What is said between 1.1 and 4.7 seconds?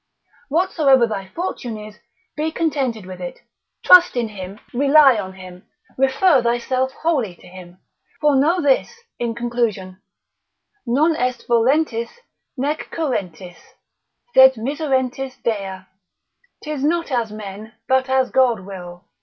fortune is, be contented with it, trust in him,